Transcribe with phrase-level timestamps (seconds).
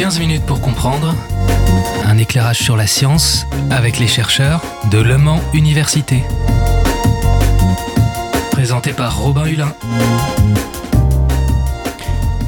[0.00, 1.14] 15 minutes pour comprendre.
[2.06, 6.22] Un éclairage sur la science avec les chercheurs de Le Mans Université.
[8.50, 9.74] Présenté par Robin Hulin.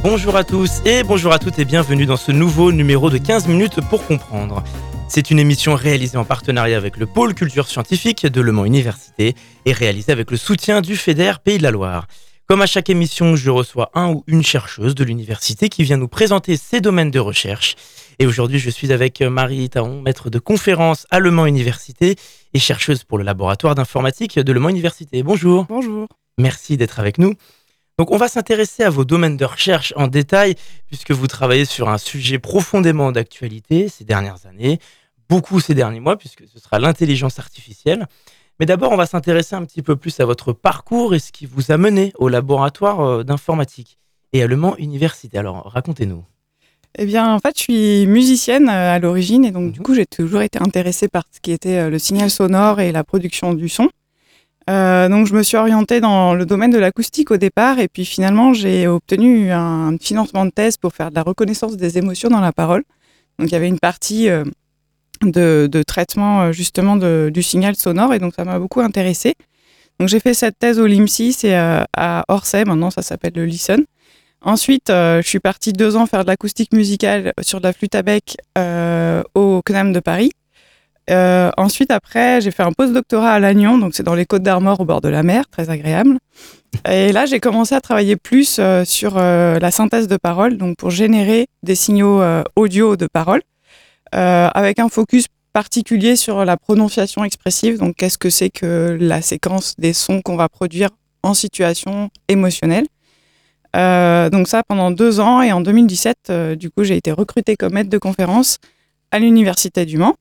[0.03, 3.47] Bonjour à tous et bonjour à toutes et bienvenue dans ce nouveau numéro de 15
[3.49, 4.65] minutes pour comprendre.
[5.07, 9.35] C'est une émission réalisée en partenariat avec le pôle culture scientifique de Le Mans Université
[9.67, 12.07] et réalisée avec le soutien du FEDER Pays de la Loire.
[12.53, 16.07] Comme à chaque émission, je reçois un ou une chercheuse de l'université qui vient nous
[16.07, 17.77] présenter ses domaines de recherche.
[18.19, 22.15] Et aujourd'hui, je suis avec Marie Taon, maître de conférence à Le Mans Université
[22.53, 25.23] et chercheuse pour le laboratoire d'informatique de Le Mans Université.
[25.23, 25.65] Bonjour.
[25.65, 26.09] Bonjour.
[26.37, 27.37] Merci d'être avec nous.
[27.99, 30.57] Donc on va s'intéresser à vos domaines de recherche en détail
[30.89, 34.79] puisque vous travaillez sur un sujet profondément d'actualité ces dernières années
[35.33, 38.07] beaucoup ces derniers mois, puisque ce sera l'intelligence artificielle.
[38.61, 41.47] Mais d'abord, on va s'intéresser un petit peu plus à votre parcours et ce qui
[41.47, 43.99] vous a mené au laboratoire euh, d'informatique
[44.33, 45.39] et à Le Mans Université.
[45.39, 46.25] Alors, racontez-nous.
[46.99, 49.85] Eh bien, en fait, je suis musicienne euh, à l'origine et donc, du mhm.
[49.85, 53.05] coup, j'ai toujours été intéressée par ce qui était euh, le signal sonore et la
[53.05, 53.89] production du son.
[54.69, 58.53] donc, je me suis orientée dans le domaine de l'acoustique au départ et puis finalement,
[58.53, 62.53] j'ai obtenu un financement de thèse pour faire de la reconnaissance des émotions dans la
[62.53, 62.85] parole.
[63.39, 64.29] Donc, il y avait une partie
[65.31, 69.35] de, traitement euh, justement du signal sonore et donc ça m'a beaucoup intéressé.
[69.99, 73.45] Donc j'ai fait cette thèse au LIMSI, c'est euh, à Orsay, maintenant ça s'appelle le
[73.45, 73.85] Listen.
[74.45, 77.95] Ensuite, euh, je suis partie deux ans faire de l'acoustique musicale sur de la flûte
[77.95, 78.37] à bec
[79.35, 80.33] au CNAM de Paris.
[81.09, 84.85] ensuite, après, j'ai fait un post-doctorat à Lannion, donc c'est dans les Côtes d'Armor au
[84.85, 86.19] bord de la mer, très agréable.
[86.89, 91.47] Et là, j'ai commencé à travailler plus sur la synthèse de paroles, donc pour générer
[91.63, 92.21] des signaux
[92.57, 93.43] audio de paroles.
[94.15, 97.79] Euh, avec un focus particulier sur la prononciation expressive.
[97.79, 100.91] Donc, qu'est-ce que c'est que la séquence des sons qu'on va produire
[101.23, 102.87] en situation émotionnelle
[103.75, 107.57] euh, donc ça pendant deux ans et en 2017, euh, du coup, j'ai été recrutée
[107.57, 108.59] comme maître de conférence
[109.11, 110.15] à l'université du Mans.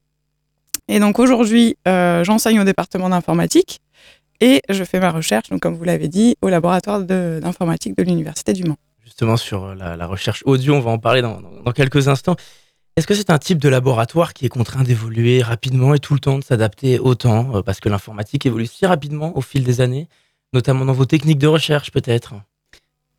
[0.88, 3.82] Et donc aujourd'hui, j'enseigne au département d'informatique
[4.40, 8.54] et je fais ma recherche, donc comme vous l'avez dit, au laboratoire d'informatique de, l'université
[8.54, 8.78] du Mans.
[9.04, 11.42] Justement sur la, recherche audio, on va en parler dans
[11.76, 12.38] quelques instants.
[12.98, 16.20] Est-ce que c'est un type de laboratoire qui est contraint d'évoluer rapidement et tout le
[16.20, 20.10] temps de s'adapter autant euh, Parce que l'informatique évolue si rapidement au fil des années,
[20.52, 22.34] notamment dans vos techniques de recherche peut-être?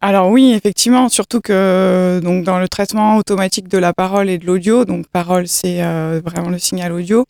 [0.02, 4.84] Alors oui, effectivement, surtout que dans le traitement automatique de la parole et de l'audio,
[4.84, 7.24] donc parole c'est euh, vraiment le signal audio,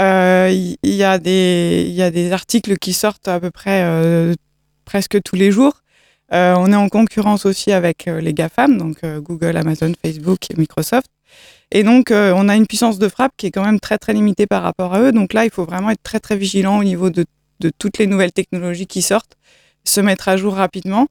[0.00, 4.36] euh, il y a des articles qui sortent à peu près
[4.84, 5.82] presque tous les jours.
[6.32, 11.06] on est en concurrence aussi avec les GAFAM, donc Google, Amazon, Facebook et Microsoft.
[11.72, 14.12] Et donc, euh, on a une puissance de frappe qui est quand même très, très
[14.12, 15.12] limitée par rapport à eux.
[15.12, 17.24] Donc là, il faut vraiment être très, très vigilant au niveau de,
[17.78, 19.36] toutes les nouvelles technologies qui sortent,
[19.84, 21.06] se mettre à jour rapidement.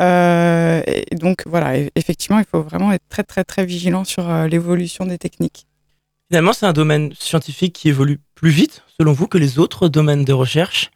[0.00, 4.46] Euh, et donc, voilà, effectivement, il faut vraiment être très, très, très vigilant sur euh,
[4.46, 5.66] l'évolution des techniques.
[6.30, 10.24] Finalement, c'est un domaine scientifique qui évolue plus vite, selon vous, que les autres domaines
[10.24, 10.90] de recherche.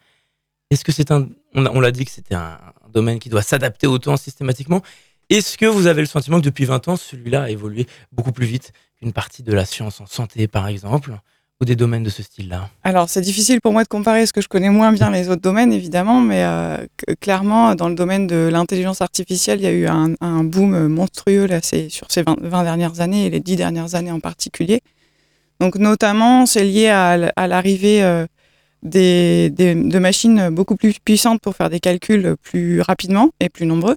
[0.71, 1.27] Est-ce que c'est un.
[1.53, 2.57] On l'a dit que c'était un,
[2.91, 4.81] domaine qui doit s'adapter au temps systématiquement.
[5.29, 8.45] Est-ce que vous avez le sentiment que depuis 20 ans, celui-là a évolué beaucoup plus
[8.45, 8.71] vite
[9.05, 11.11] qu'une partie de la science en santé, par exemple,
[11.61, 14.41] ou des domaines de ce style-là Alors, c'est difficile pour moi de comparer, parce que
[14.41, 16.85] je connais moins bien les autres domaines, évidemment, mais euh,
[17.21, 21.59] clairement, dans le domaine de l'intelligence artificielle, il y a eu un, boom monstrueux là,
[21.61, 24.81] sur ces 20, dernières années, et les 10 dernières années en particulier.
[25.59, 28.25] Donc, notamment, c'est lié à, l'arrivée euh,
[28.81, 33.95] des, de machines beaucoup plus puissantes pour faire des calculs plus rapidement et plus nombreux.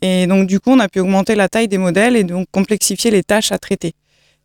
[0.00, 3.10] Et donc, du coup, on a pu augmenter la taille des modèles et donc complexifier
[3.10, 3.94] les tâches à traiter.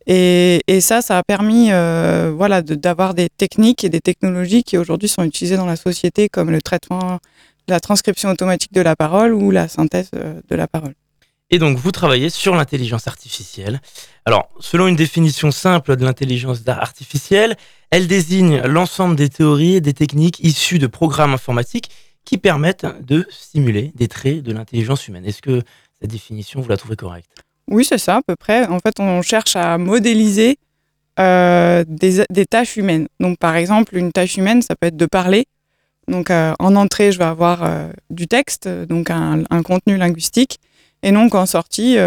[0.06, 5.08] Et, ça, ça a permis euh, voilà, d'avoir des techniques et des technologies qui aujourd'hui
[5.08, 7.20] sont utilisées dans la société, comme le traitement,
[7.68, 10.94] la transcription automatique de la parole ou la synthèse euh, de la parole.
[11.50, 13.80] Et donc, vous travaillez sur l'intelligence artificielle.
[14.24, 17.56] Alors, selon une définition simple de l'intelligence artificielle,
[17.90, 21.90] elle désigne l'ensemble des théories et des techniques issues de programmes informatiques
[22.24, 25.26] qui permettent de simuler des traits de l'intelligence humaine.
[25.26, 25.62] Est-ce que
[26.00, 27.44] cette définition, vous la trouvez correcte?
[27.70, 28.66] Oui, c'est ça, à peu près.
[28.66, 30.58] En fait, on cherche à modéliser
[31.18, 33.08] euh, des, tâches humaines.
[33.20, 35.46] Donc, par exemple, une tâche humaine, ça peut être de parler.
[36.08, 40.58] Donc, euh, en entrée, je vais avoir euh, du texte, donc un, un, contenu linguistique.
[41.02, 41.98] Et donc, en sortie,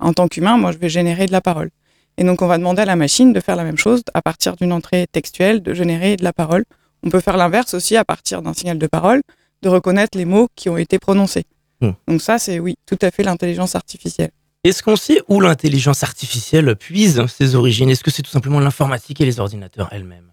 [0.00, 1.68] en tant qu'humain, moi, je vais générer de la parole.
[2.16, 4.56] Et donc, on va demander à la machine de faire la même chose à partir
[4.56, 6.64] d'une entrée textuelle, de générer de la parole.
[7.02, 9.20] On peut faire l'inverse aussi à partir d'un signal de parole
[9.62, 11.44] de reconnaître les mots qui ont été prononcés.
[11.80, 11.92] Hmm.
[12.08, 14.30] Donc ça, c'est oui, tout à fait l'intelligence artificielle.
[14.62, 17.88] Est-ce qu'on sait où l'intelligence artificielle puise ses origines?
[17.88, 20.30] Est-ce que c'est tout simplement l'informatique et les ordinateurs elles-mêmes?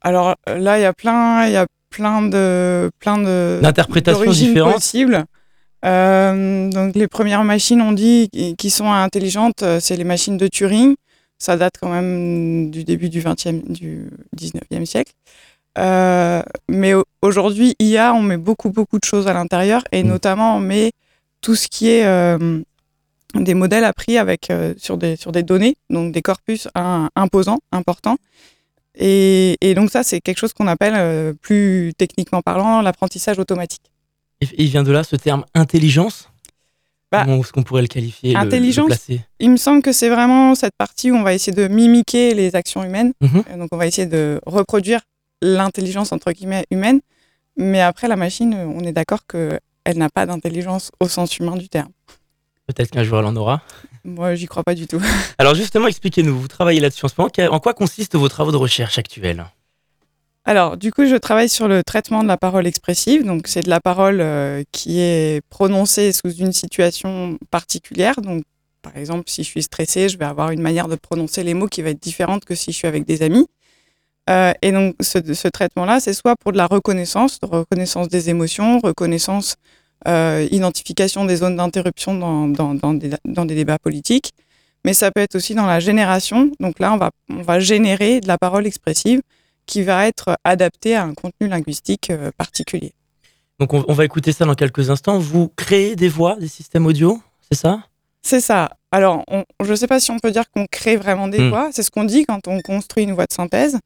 [0.00, 4.74] Alors là, il y a plein, il y a plein de, plein de d'interprétations différentes
[4.74, 5.24] possibles.
[5.84, 10.96] donc les premières machines, on dit, qui sont intelligentes, c'est les machines de Turing.
[11.38, 15.12] Ça date quand même du début du 20e, du 19e siècle.
[16.68, 20.08] mais aujourd'hui, IA, on met beaucoup, beaucoup de choses à l'intérieur et mmh.
[20.08, 20.90] notamment on met
[21.40, 22.04] tout ce qui est
[23.34, 28.16] des modèles appris avec, euh, sur, des, sur des données, donc des corpus imposants, importants.
[28.96, 33.82] Et, et, donc ça, c'est quelque chose qu'on appelle, euh, plus techniquement parlant, l'apprentissage automatique.
[34.40, 36.28] Et il vient de là ce terme intelligence?
[37.12, 39.08] Bah, Comment est-ce qu'on pourrait le qualifier Intelligence,
[39.40, 42.54] il me semble que c'est vraiment cette partie où on va essayer de mimiquer les
[42.54, 43.12] actions humaines.
[43.20, 43.58] Mhm.
[43.58, 45.00] Donc on va essayer de reproduire
[45.42, 47.00] l'intelligence entre guillemets humaine.
[47.56, 49.26] Mais après, la machine, on est d'accord
[49.84, 51.90] qu'elle n'a pas d'intelligence au sens humain du terme.
[52.66, 53.62] Peut-être qu'un jour elle en aura.
[54.04, 55.02] Moi, j'y crois pas du tout.
[55.38, 57.30] Alors justement, expliquez-nous, vous travaillez là-dessus en ce moment.
[57.52, 59.44] En quoi consistent vos travaux de recherche actuels?
[60.44, 63.24] Alors, du coup, je travaille sur le traitement de la parole expressive.
[63.24, 68.20] Donc, c'est de la parole euh, qui est prononcée sous une situation particulière.
[68.22, 68.44] Donc,
[68.80, 71.66] par exemple, si je suis stressée, je vais avoir une manière de prononcer les mots
[71.66, 73.46] qui va être différente que si je suis avec des amis.
[74.28, 78.30] Euh, et donc, ce, ce traitement-là, c'est soit pour de la reconnaissance, de reconnaissance des
[78.30, 79.56] émotions, reconnaissance
[80.08, 84.32] euh, identification des zones d'interruption dans, dans, dans, des, dans, des, débats politiques,
[84.82, 86.50] mais ça peut être aussi dans la génération.
[86.58, 89.20] Donc là, on va, on va générer de la parole expressive
[89.66, 92.94] qui va être adaptée à un contenu linguistique euh, particulier.
[93.58, 95.18] Donc on, va écouter ça dans quelques instants.
[95.18, 97.20] Vous créez des voix, des systèmes audio,
[97.50, 97.82] c'est ça?
[98.22, 98.70] C'est ça.
[98.90, 99.22] Alors,
[99.62, 101.48] je ne sais pas si on peut dire qu'on crée vraiment des hmm.
[101.50, 101.68] voix.
[101.72, 103.78] C'est ce qu'on dit quand on construit une voix de synthèse.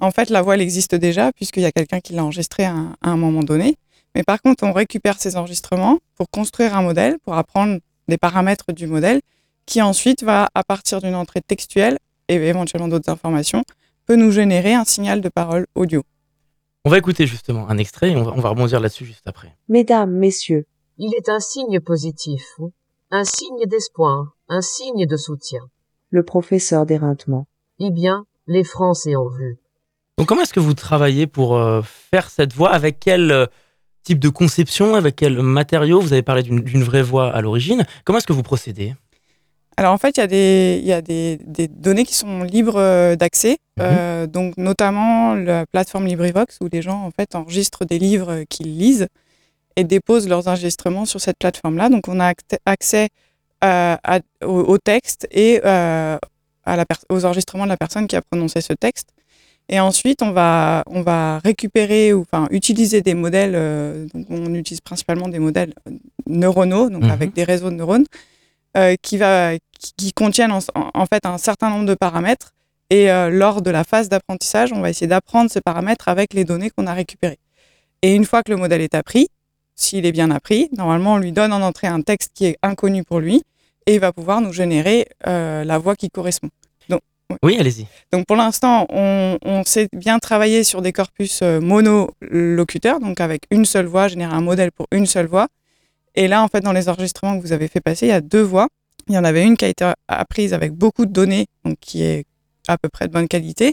[0.00, 2.74] En fait, la voix, elle existe déjà puisqu'il y a quelqu'un qui l'a enregistrée à,
[3.00, 3.76] à un moment donné.
[4.14, 7.78] Mais par contre, on récupère ces enregistrements pour construire un modèle, pour apprendre
[8.08, 9.20] des paramètres du modèle,
[9.66, 11.98] qui ensuite va, à partir d'une entrée textuelle
[12.28, 13.62] et éventuellement d'autres informations,
[14.06, 16.02] peut nous générer un signal de parole audio.
[16.84, 19.54] On va écouter justement un extrait et on va, on va rebondir là-dessus juste après.
[19.68, 20.64] Mesdames, messieurs.
[20.96, 22.42] Il est un signe positif,
[23.10, 25.60] un signe d'espoir, un signe de soutien.
[26.10, 27.46] Le professeur d'éreintement.
[27.78, 29.58] Eh bien, les Français ont vu.
[30.18, 31.80] Donc comment est-ce que vous travaillez pour euh,
[32.10, 32.70] faire cette voix?
[32.70, 33.46] Avec quelle euh,
[34.02, 37.86] type de conception, avec quels matériaux Vous avez parlé d'une vraie voix à l'origine.
[38.04, 38.94] Comment est-ce que vous procédez?
[39.78, 42.80] Alors en fait, il y a, des, y a des, des, données qui sont libres
[42.80, 43.84] euh, d'accès, mhm.
[43.86, 48.76] euh, donc notamment la plateforme LibriVox où les gens en fait enregistrent des livres qu'ils
[48.76, 49.06] lisent
[49.76, 51.90] et déposent leurs enregistrements sur cette plateforme-là.
[51.90, 52.34] Donc on a
[52.66, 53.10] accès
[53.62, 53.96] euh,
[54.42, 56.18] au, au, texte et à
[56.64, 59.10] la aux enregistrements de la personne qui a prononcé ce texte.
[59.68, 63.52] Et ensuite, on va, on va récupérer ou enfin utiliser des modèles.
[63.54, 65.74] Euh, donc on utilise principalement des modèles
[66.26, 67.10] neuronaux, donc mhm.
[67.10, 68.06] avec des réseaux de neurones,
[68.76, 69.52] euh, qui, va,
[69.96, 72.54] qui, contiennent en, fait un certain nombre de paramètres.
[72.90, 76.44] Et euh, lors de la phase d'apprentissage, on va essayer d'apprendre ces paramètres avec les
[76.44, 77.38] données qu'on a récupérées.
[78.00, 79.28] Et une fois que le modèle est appris,
[79.74, 83.04] s'il est bien appris, normalement, on lui donne en entrée un texte qui est inconnu
[83.04, 83.42] pour lui
[83.86, 86.50] et il va pouvoir nous générer la voix qui correspond.
[87.42, 87.86] Oui, allez-y.
[88.12, 93.42] Donc pour l'instant, on, on sait bien travailler sur des corpus euh, monolocuteurs, donc avec
[93.50, 95.48] une seule voix, générer un modèle pour une seule voix.
[96.14, 98.20] Et là, en fait, dans les enregistrements que vous avez fait passer, il y a
[98.20, 98.68] deux voix.
[99.08, 102.02] Il y en avait une qui a été apprise avec beaucoup de données, donc qui
[102.02, 102.24] est
[102.66, 103.72] à peu près de bonne qualité,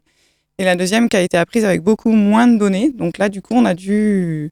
[0.57, 2.91] et la deuxième qui a été apprise avec beaucoup moins de données.
[2.91, 4.51] Donc là, du coup, on a dû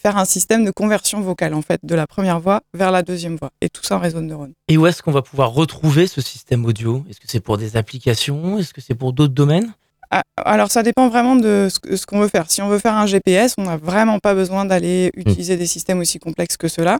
[0.00, 3.36] faire un système de conversion vocale en fait de la première voix vers la deuxième
[3.36, 4.52] voix et tout ça en réseau de neurones.
[4.68, 7.04] Et où est-ce qu'on va pouvoir retrouver ce système audio?
[7.10, 8.58] Est-ce que c'est pour des applications?
[8.58, 9.72] Est-ce que c'est pour d'autres domaines?
[10.10, 12.50] Ah, alors ça dépend vraiment de ce qu'on veut faire.
[12.50, 15.20] Si on veut faire un GPS, on n'a vraiment pas besoin d'aller hmm.
[15.20, 16.98] utiliser des systèmes aussi complexes que cela.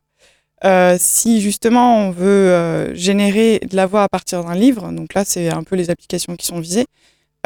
[0.64, 5.14] Euh, si justement on veut euh, générer de la voix à partir d'un livre, donc
[5.14, 6.86] là c'est un peu les applications qui sont visées,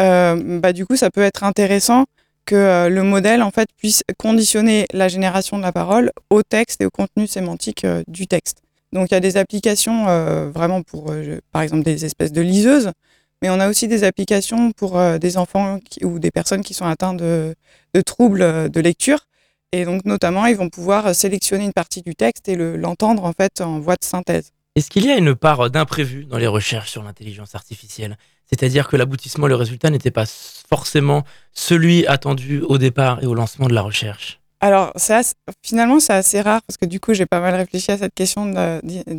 [0.00, 2.06] euh, bah, du coup ça peut être intéressant
[2.44, 6.80] que euh, le modèle en fait puisse conditionner la génération de la parole au texte
[6.80, 8.58] et au contenu sémantique euh, du texte.
[8.92, 11.14] Donc il y a des applications euh, vraiment pour,
[11.50, 12.92] par exemple, des espèces de liseuses,
[13.40, 17.14] mais on a aussi des applications pour des enfants ou des personnes qui sont atteints
[17.14, 17.54] de,
[17.94, 19.20] de, troubles de lecture.
[19.72, 23.62] Et donc notamment, ils vont pouvoir sélectionner une partie du texte et l'entendre en fait
[23.62, 24.52] en voix de synthèse.
[24.76, 28.18] Est-ce qu'il y a une part d'imprévu dans les recherches sur l'intelligence artificielle?
[28.52, 33.66] C'est-à-dire que l'aboutissement, le résultat n'était pas forcément celui attendu au départ et au lancement
[33.66, 34.92] de la recherche alors,
[35.60, 38.46] finalement, c'est assez rare parce que du coup, j'ai pas mal réfléchi à cette question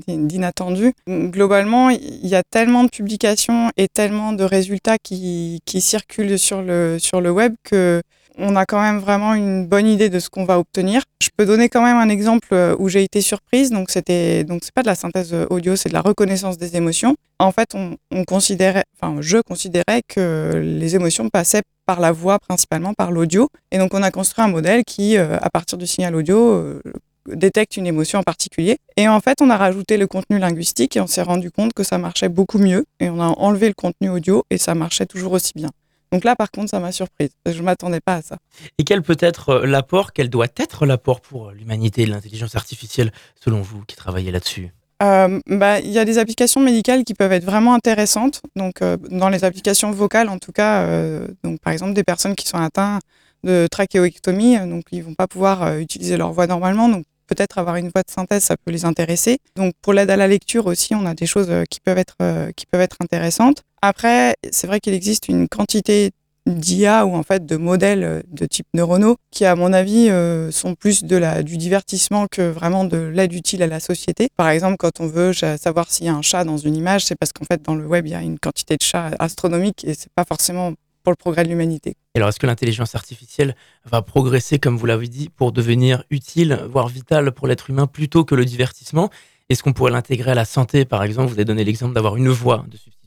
[0.08, 0.94] d'inattendu.
[1.06, 6.98] Globalement, il y a tellement de publications et tellement de résultats qui, circulent sur le,
[6.98, 8.02] sur le web que
[8.38, 11.04] on a quand même vraiment une bonne idée de ce qu'on va obtenir.
[11.22, 13.72] Je peux donner quand même un exemple euh, où j'ai été surprise.
[13.72, 17.16] Donc c'était donc c'est pas de la synthèse audio, c'est de la reconnaissance des émotions.
[17.40, 22.40] En fait, on, on, considérait, enfin je considérais que les émotions passaient par la voix
[22.40, 23.50] principalement, par l'audio.
[23.72, 26.82] Et donc on a construit un modèle qui, euh, à partir du signal audio, euh,
[27.28, 28.78] détecte une émotion en particulier.
[28.98, 31.84] Et en fait, on a rajouté le contenu linguistique et on s'est rendu compte que
[31.84, 32.86] ça marchait beaucoup mieux.
[33.00, 35.70] Et on a enlevé le contenu audio et ça marchait toujours aussi bien.
[36.14, 37.32] Donc là, par contre, ça m'a surprise.
[37.46, 38.38] Je ne m'attendais pas à ça.
[38.78, 43.12] Et quel peut être euh, l'apport, quel doit être l'apport pour l'humanité de l'intelligence artificielle,
[43.44, 44.72] selon vous, qui travaillez là-dessus?
[45.02, 48.42] Euh, bah, il y a des applications médicales qui peuvent être vraiment intéressantes.
[48.56, 52.36] Donc, euh, dans les applications vocales, en tout cas, euh, donc par exemple des personnes
[52.36, 53.02] qui sont atteintes
[53.44, 56.90] de trachéoectomie, donc ils vont pas pouvoir utiliser leur voix normalement.
[56.90, 59.40] Donc, peut-être avoir une voix de synthèse, ça peut les intéresser.
[59.56, 62.16] Donc, pour l'aide à la lecture aussi, on a des choses qui peuvent être
[62.56, 63.64] qui peuvent être intéressantes.
[63.86, 66.12] Après, c'est vrai qu'il existe une quantité
[66.46, 70.52] d'IA ou en fait de modèles euh, de type neuronaux qui, à mon avis, euh,
[70.52, 74.30] sont plus de la, du divertissement que vraiment de l'aide utile à la société.
[74.38, 77.16] Par exemple, quand on veut savoir s'il y a un chat dans une image, c'est
[77.18, 79.96] parce qu'en fait, dans le web, il y a une quantité de chats astronomique et
[79.96, 80.72] c'est pas forcément
[81.04, 81.98] pour le progrès de l'humanité.
[82.16, 86.88] Alors, est-ce que l'intelligence artificielle va progresser, comme vous l'avez dit, pour devenir utile, voire
[86.88, 89.10] vital pour l'être humain plutôt que le divertissement?
[89.50, 91.28] Est-ce qu'on pourrait l'intégrer à la santé, par exemple?
[91.28, 93.03] Vous avez donné l'exemple d'avoir une voix de substitution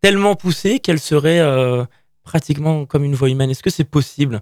[0.00, 1.84] tellement poussée qu'elle serait euh,
[2.22, 3.50] pratiquement comme une voix humaine.
[3.50, 4.40] Est-ce que c'est possible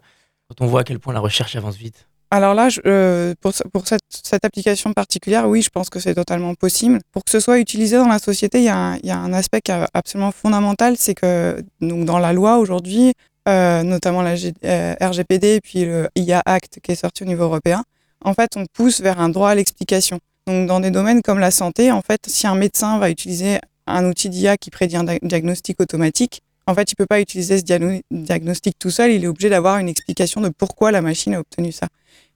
[0.48, 2.08] quand on voit à quel point la recherche avance vite?
[2.30, 6.98] Alors là, euh, pour, cette, application particulière, oui, je pense que c'est totalement possible.
[7.10, 9.62] Pour que ce soit utilisé dans la société, il y a un, aspect
[9.94, 13.14] absolument fondamental, c'est que donc, dans la loi aujourd'hui,
[13.48, 17.82] euh, notamment la RGPD et puis le IA Act qui est sorti au niveau européen,
[18.22, 20.20] en fait, on pousse vers un droit à l'explication.
[20.46, 23.58] Donc dans des domaines comme la santé, en fait, si un médecin va utiliser
[23.90, 28.02] un outil d'IA qui prédit un diagnostic automatique, en fait, il peut pas utiliser ce
[28.10, 29.10] diagnostic tout seul.
[29.10, 31.88] Il est obligé d'avoir une explication de pourquoi la machine a obtenu ça.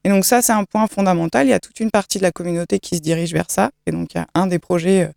[0.04, 1.46] Et donc ça, c'est un point fondamental.
[1.46, 3.70] Il y a toute une partie de la communauté qui se dirige vers ça.
[3.86, 5.12] Et donc, il y a un des projets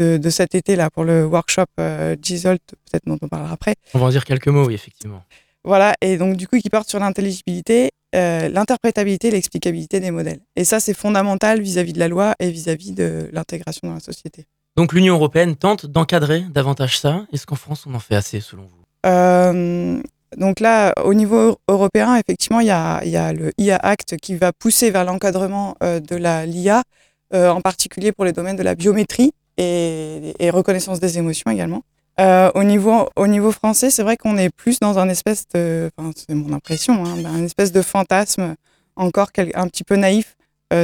[0.00, 3.74] euh, de, cet été là pour le workshop euh, Gisolt, peut-être dont on parlera après.
[3.92, 5.24] On va en dire quelques mots, oui, effectivement.
[5.64, 10.40] Voilà, et donc du coup, qui porte sur l'intelligibilité, euh, l'interprétabilité, l'explicabilité des modèles.
[10.56, 13.94] Et ça, c'est fondamental vis-à-vis -vis de la loi et vis-à-vis -vis de l'intégration dans
[13.94, 14.46] la société.
[14.76, 17.26] Donc l'Union européenne tente d'encadrer davantage ça.
[17.32, 18.84] Est-ce qu'en France, on en fait assez selon vous?
[19.06, 20.02] Euh,
[20.36, 24.90] donc là, au niveau européen, effectivement, il y a, le IA Act qui va pousser
[24.90, 26.82] vers l'encadrement euh, de la l'IA,
[27.32, 31.82] euh, en particulier pour les domaines de la biométrie et, reconnaissance des émotions également.
[32.18, 36.10] au, niveau, au niveau français, c'est vrai qu'on est plus dans un espèce de, enfin,
[36.16, 38.56] c'est mon impression, hein, un espèce de fantasme
[38.96, 40.36] encore un petit peu naïf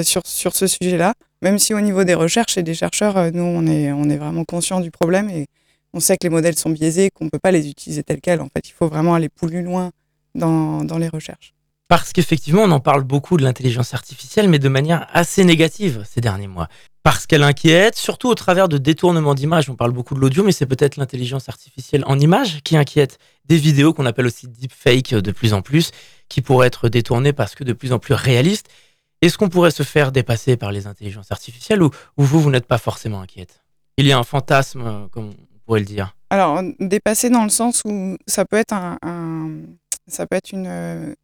[0.03, 3.43] sur, sur ce sujet-là même si au niveau des recherches et des chercheurs, euh, nous,
[3.43, 5.47] on est, vraiment conscient du problème et
[5.93, 8.41] on sait que les modèles sont biaisés, qu'on ne peut pas les utiliser tels quels.
[8.41, 9.91] En fait, il faut vraiment aller plus loin
[10.35, 11.55] dans, les recherches.
[11.89, 16.21] Parce qu'effectivement, on en parle beaucoup de l'intelligence artificielle, mais de manière assez négative ces
[16.21, 16.69] derniers mois.
[17.03, 19.69] Parce qu'elle inquiète, surtout au travers de détournements d'images.
[19.71, 23.19] On parle beaucoup de l'audio, mais c'est peut-être l'intelligence artificielle en images qui inquiète.
[23.47, 25.91] Des vidéos qu'on appelle aussi deepfake de plus en plus,
[26.29, 28.69] qui pourraient être détournées parce que de plus en plus réalistes.
[29.23, 32.79] Est-ce qu'on pourrait se faire dépasser par les intelligences artificielles ou, vous, vous n'êtes pas
[32.79, 33.63] forcément inquiète?
[33.99, 36.17] Il y a un fantasme, euh, comme on pourrait le dire.
[36.31, 38.97] Alors, dépasser dans le sens où ça peut être, un,
[40.07, 41.15] ça peut être une, euh,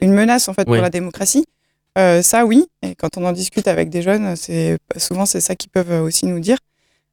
[0.00, 1.44] une menace en fait pour la démocratie.
[1.98, 2.66] Euh, ça, oui.
[2.82, 6.24] Et quand on en discute avec des jeunes, c'est souvent c'est ça qu'ils peuvent aussi
[6.24, 6.56] nous dire.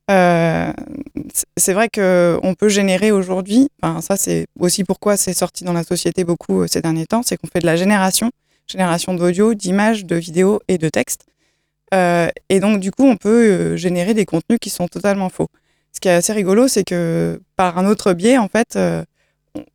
[0.07, 5.83] c'est vrai qu'on peut générer aujourd'hui, enfin, ça c'est aussi pourquoi c'est sorti dans la
[5.83, 8.31] société beaucoup ces derniers temps, c'est qu'on fait de la génération
[8.71, 11.25] génération d'audio, d'images, de vidéos et de textes.
[11.93, 15.47] Euh, et donc, du coup, on peut euh, générer des contenus qui sont totalement faux.
[15.91, 19.03] Ce qui est assez rigolo, c'est que par un autre biais, en fait, euh,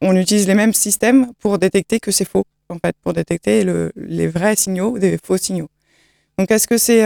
[0.00, 4.28] on utilise les mêmes systèmes pour détecter que c'est faux, en fait, pour détecter les
[4.28, 5.68] vrais signaux des faux signaux.
[6.38, 7.00] Donc, est-ce que c'est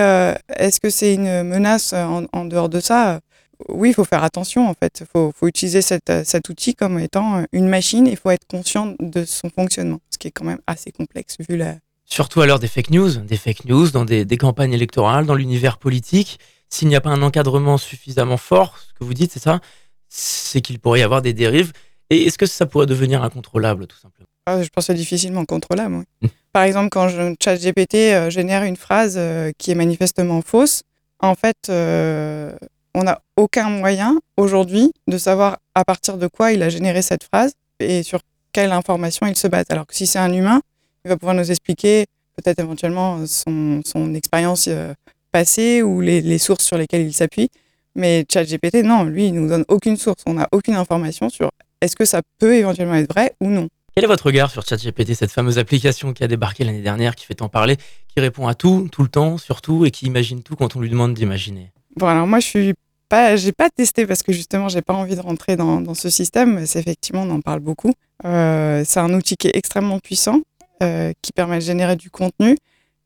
[0.57, 3.21] est-ce que c'est une menace en, dehors de ça?
[3.69, 4.99] Oui, il faut faire attention, en fait.
[5.01, 8.07] Il faut, faut, utiliser cet outil comme étant une machine.
[8.07, 11.77] Il faut être conscient de son fonctionnement qui est quand même assez complexe vu la...
[12.05, 15.79] Surtout à l'heure des fake news, des fake news dans des, campagnes électorales, dans l'univers
[15.79, 16.39] politique.
[16.71, 19.61] S'il n'y a pas un encadrement suffisamment fort, ce que vous dites, c'est ça,
[20.09, 21.73] c'est qu'il pourrait y avoir des dérives.
[22.11, 24.29] Et est-ce que ça pourrait devenir incontrôlable, tout simplement?
[24.47, 25.97] Ah, Je pense que c'est difficilement contrôlable.
[25.97, 26.05] Oui.
[26.23, 26.27] Mmh.
[26.53, 27.09] Par exemple, quand
[27.43, 30.83] ChatGPT euh, génère une phrase euh, qui est manifestement fausse,
[31.21, 32.53] en fait, euh,
[32.99, 37.23] on n'a aucun moyen aujourd'hui de savoir à partir de quoi il a généré cette
[37.23, 38.19] phrase et sur
[38.53, 39.67] quelle information il se base.
[39.69, 40.61] Alors que si c'est un humain,
[41.05, 44.93] il va pouvoir nous expliquer peut-être éventuellement son, son expérience euh,
[45.31, 47.51] passée ou les, les, sources sur lesquelles il s'appuie.
[47.95, 50.25] Mais ChatGPT, non, lui, il nous donne aucune source.
[50.27, 51.51] On n'a aucune information sur
[51.81, 53.69] est-ce que ça peut éventuellement être vrai ou non.
[53.95, 57.27] Quel est votre regard sur ChatGPT, cette fameuse application qui a débarqué l'année dernière, qui
[57.27, 57.77] fait tant parler,
[58.09, 60.91] qui répond à tout, tout le temps, surtout, et qui imagine tout quand on lui
[60.91, 61.71] demande d'imaginer?
[61.97, 62.75] Bon, alors moi, je suis
[63.09, 66.55] pas, j'ai pas testé parce que justement, j'ai pas envie de rentrer dans, ce système.
[66.55, 67.93] Mais effectivement, on en parle beaucoup.
[68.25, 70.41] Euh, c'est un outil qui est extrêmement puissant,
[70.83, 72.57] euh, qui permet de générer du contenu.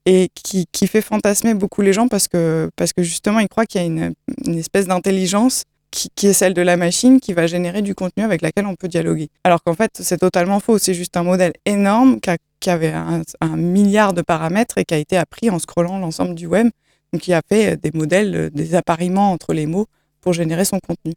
[0.05, 3.81] et qui, fait fantasmer beaucoup les gens parce que, parce que justement, ils croient qu'il
[3.81, 7.95] y a une, espèce d'intelligence qui, est celle de la machine qui va générer du
[7.95, 9.29] contenu avec laquelle on peut dialoguer.
[9.45, 10.79] Alors qu'en fait, c'est totalement faux.
[10.79, 12.19] C'est juste un modèle énorme
[12.61, 13.23] qui, avait un,
[13.57, 16.69] milliard de paramètres et qui a été appris en scrollant l'ensemble du web.
[17.13, 19.87] Donc, qui a fait des modèles, des appariements entre les mots
[20.21, 21.13] pour générer son contenu.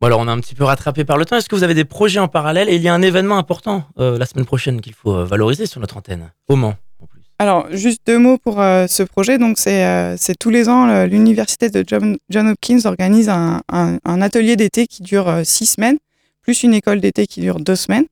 [0.00, 1.36] Bon alors on a un petit peu rattrapé par le temps.
[1.36, 2.68] Est-ce que vous avez des projets en parallèle?
[2.68, 5.66] Et il y a un événement important euh, la semaine prochaine qu'il faut euh, valoriser
[5.66, 6.74] sur notre antenne, au Mans.
[7.40, 9.38] Alors, juste deux mots pour euh, ce projet.
[9.38, 14.22] Donc, c'est euh, tous les ans, l'université de John, John, Hopkins organise un, un, un
[14.22, 15.98] atelier d'été qui dure euh, six semaines,
[16.42, 18.06] plus une école d'été qui dure deux semaines.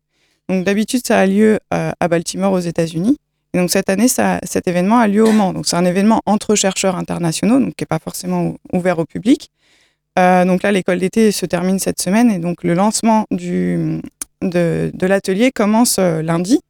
[0.49, 3.17] Donc, d'habitude, ça a lieu euh, à Baltimore, aux États-Unis.
[3.55, 5.53] Donc, cette année, cet événement a lieu au Mans.
[5.53, 9.51] Donc, c'est un événement entre chercheurs internationaux, donc qui n'est pas forcément ouvert au public.
[10.19, 14.01] Euh, donc là, l'école d'été se termine cette semaine et donc le lancement de,
[15.01, 16.61] l'atelier commence euh, lundi.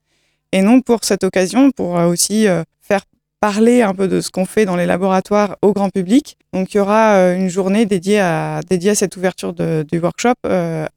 [0.53, 3.03] Et donc pour cette occasion, pour aussi euh, faire
[3.41, 6.37] parler un peu de ce qu'on fait dans les laboratoires au grand public.
[6.53, 8.61] Donc il y aura une journée dédiée à,
[8.95, 10.35] cette ouverture du workshop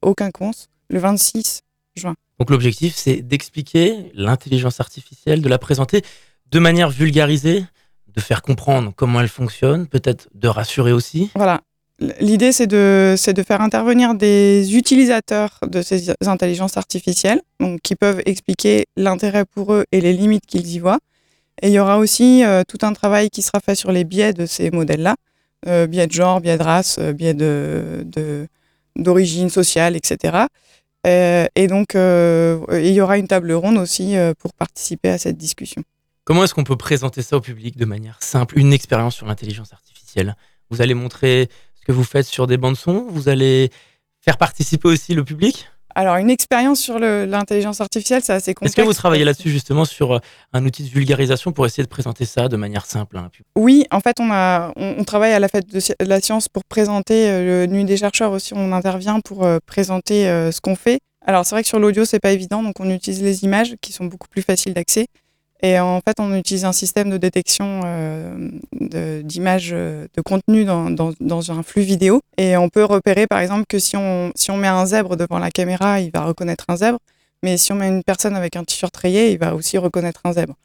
[0.03, 1.61] au Quinconce le 26
[1.95, 2.13] juin.
[2.39, 6.01] Donc l'objectif, c'est d'expliquer l'intelligence artificielle, de la présenter
[6.51, 7.63] de manière vulgarisée,
[8.07, 11.31] de faire comprendre comment elle fonctionne, peut-être de rassurer aussi.
[11.35, 11.61] Voilà,
[12.19, 18.21] L'idée, c'est de, de faire intervenir des utilisateurs de ces intelligences artificielles, donc, qui peuvent
[18.25, 20.99] expliquer l'intérêt pour eux et les limites qu'ils y voient.
[21.61, 24.33] Et il y aura aussi euh, tout un travail qui sera fait sur les biais
[24.33, 25.15] de ces modèles-là,
[25.67, 27.33] euh, biais de genre, biais de race, euh, biais
[28.97, 30.47] d'origine de, sociale, etc.
[31.05, 35.17] Euh, et donc, euh, il y aura une table ronde aussi euh, pour participer à
[35.17, 35.83] cette discussion.
[36.24, 39.74] Comment est-ce qu'on peut présenter ça au public de manière simple, une expérience sur l'intelligence
[39.74, 40.35] artificielle?
[40.71, 41.50] Vous allez montrer
[41.85, 43.05] que vous faites sur des bandes son?
[43.09, 43.69] Vous allez
[44.21, 45.67] faire participer aussi le public?
[45.97, 48.73] Alors, une expérience sur l'intelligence artificielle, c'est assez complexe.
[48.73, 50.19] Est-ce que vous travaillez là-dessus justement sur
[50.51, 54.01] un outil de vulgarisation pour essayer de présenter ça de manière simple hein, Oui, en
[54.01, 57.65] fait, on, a, on, on, travaille à la fête de la science pour présenter euh,
[57.65, 58.53] le Nuit des chercheurs aussi.
[58.53, 60.99] On intervient pour euh, présenter euh, ce qu'on fait.
[61.25, 63.93] Alors, c'est vrai que sur l'audio, c'est pas évident, donc on utilise les images qui
[63.93, 65.07] sont beaucoup plus faciles d'accès.
[65.61, 68.50] Et en fait, on utilise un système de détection euh,
[69.24, 72.22] d'images de, de, contenu dans, dans, dans, un flux vidéo.
[72.37, 75.39] Et on peut repérer, par exemple, que si on, si on met un zèbre devant
[75.39, 77.00] la caméra, il va reconnaître un zèbre.
[77.41, 80.33] Mais si on met une personne avec un t-shirt rayé, il va aussi reconnaître un
[80.33, 80.55] zèbre.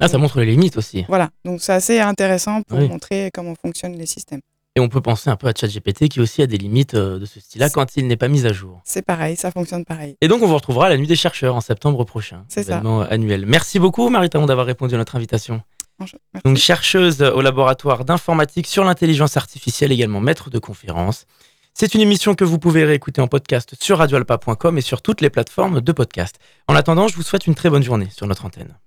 [0.00, 1.04] Ah, ça montre les limites aussi.
[1.08, 2.88] Voilà, donc c'est assez intéressant pour oui.
[2.88, 4.40] montrer comment fonctionnent les systèmes.
[4.78, 7.40] Et on peut penser un peu à ChatGPT qui aussi a des limites de ce
[7.40, 8.80] style-là quand il n'est pas mis à jour.
[8.84, 10.16] C'est pareil, ça fonctionne pareil.
[10.20, 12.44] Et donc on vous retrouvera à la Nuit des chercheurs en septembre prochain.
[12.46, 12.80] C'est ça.
[13.10, 13.44] annuel.
[13.44, 15.62] Merci beaucoup Marie-Taon d'avoir répondu à notre invitation.
[15.98, 16.16] Merci.
[16.44, 21.26] Donc chercheuse au laboratoire d'informatique sur l'intelligence artificielle, également maître de conférence.
[21.74, 25.30] C'est une émission que vous pouvez réécouter en podcast sur radioalpa.com et sur toutes les
[25.30, 26.38] plateformes de podcast.
[26.68, 28.78] En attendant, je vous souhaite une très bonne journée sur notre antenne.